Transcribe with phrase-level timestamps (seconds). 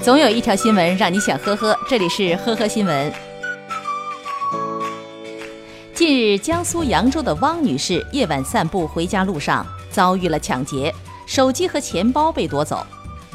[0.00, 3.12] 总有一条新闻让你想呵呵，这里是呵呵新闻。
[5.92, 10.94] 近日，江苏扬州的汪女士夜晚散步回家路上遭遇了抢劫，
[11.26, 12.86] 手机和钱包被夺走。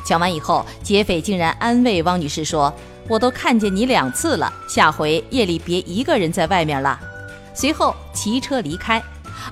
[0.06, 2.74] 抢完以后，劫匪竟然安慰汪女士说
[3.10, 6.98] ：“我都看见你两次了，下回夜里别一个人在外面了。”
[7.54, 9.04] 随后骑车离开。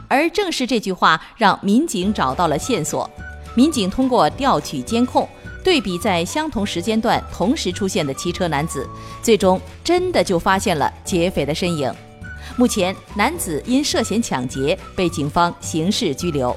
[0.07, 3.09] 而正是这句话让民警找到了线索。
[3.53, 5.27] 民警通过调取监控。
[5.63, 8.87] 对比在相同时间段同时出现的骑车男子，
[9.21, 11.93] 最终真的就发现了劫匪的身影。
[12.57, 16.55] 目前，男子因涉嫌抢劫被警方刑事拘留。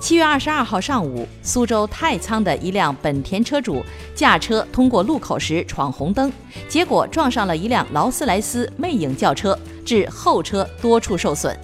[0.00, 3.82] 七月二十二号上午，苏州太仓的一辆本田车主
[4.14, 6.32] 驾车通过路口时闯红灯，
[6.68, 11.58] 结果撞上了一辆劳斯莱斯魅影轿车，致后车多处受损。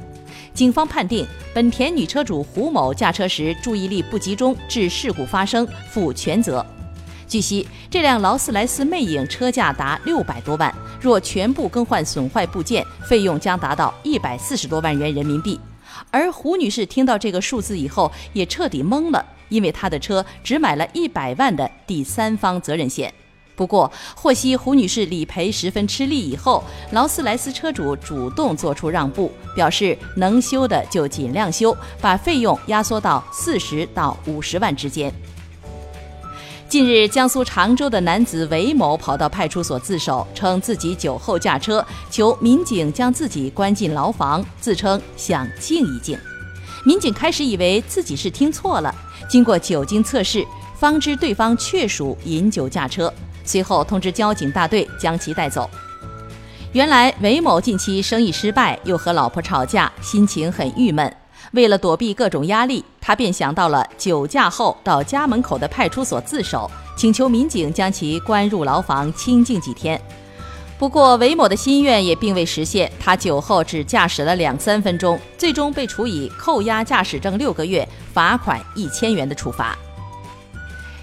[0.55, 6.65] 警方判定，本田女车主胡某驾车时注意力不集中，致事故发生，负全责。
[7.27, 15.59] 据悉，这辆劳斯莱斯魅影车价达六百多万，若全部更换损坏部件，费用将达到一百四十多万元人民币。
[16.13, 23.13] 而胡女士听到这个数字以后，也彻底懵了，因为她的车只买了一百万的第三方责任险。
[23.57, 35.13] 不过，获悉胡女士理赔十分吃力以后，劳斯莱斯车主主动做出让步，表示能修的就尽量修，把费用压缩到四十到五十万之间。
[36.69, 46.19] 近日，江苏常州的男子韦某跑到派出所自首，称自己酒后驾车，求民警将自己关进牢房，自称想静一静。
[46.85, 48.93] 民警开始以为自己是听错了，
[49.29, 50.45] 经过酒精测试，
[50.77, 53.13] 方知对方确属饮酒驾车。
[53.45, 55.69] 随后通知交警大队将其带走。
[56.73, 61.17] 原来韦某近期生意失败，又和老婆吵架，心情很郁闷。
[61.53, 70.01] 为了躲避各种压力，他便想到了酒驾后到家门口的派出所自首，请求民警将其关入牢房清静几天。
[70.77, 79.79] 不过韦某的心愿也并未实现，他酒后只驾驶了两三分钟，最终被处以扣押驾驶证六个月、罚款一千元的处罚。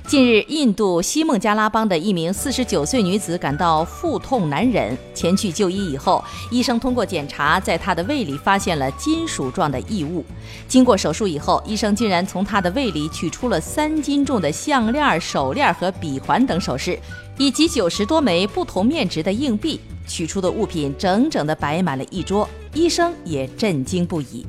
[0.07, 10.25] 近日，印度西孟加拉邦的一名四十九岁女子感到腹痛难忍，前去就医以后，医生通过检查，在她的胃里发现了金属状的异物。
[10.67, 16.99] 经过手术以后，医生竟然从她的胃里取出了三斤重的项链、手链和笔环等首饰，
[17.37, 19.79] 以及九十多枚不同面值的硬币。
[20.07, 24.45] 取出的物品整整的摆满了一桌，医生也震惊不已。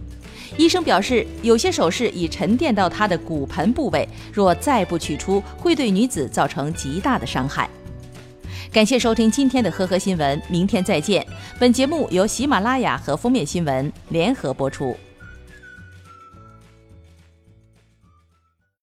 [0.56, 7.68] 医生表示，有些首饰已沉淀到她的骨盆部位，若再不取出，会对女子造成极大的伤害。
[8.72, 11.26] 感谢收听今天的呵呵新闻，明天再见。
[11.58, 14.96] 本节目由喜马拉雅和封面新闻联合播出。